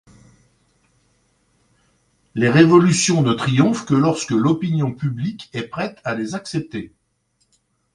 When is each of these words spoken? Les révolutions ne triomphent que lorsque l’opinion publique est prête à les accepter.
Les 2.33 2.49
révolutions 2.49 3.21
ne 3.21 3.33
triomphent 3.33 3.85
que 3.85 3.93
lorsque 3.93 4.31
l’opinion 4.31 4.91
publique 4.95 5.51
est 5.53 5.67
prête 5.67 5.99
à 6.03 6.15
les 6.15 6.33
accepter. 6.33 6.91